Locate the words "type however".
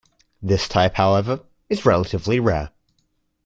0.67-1.41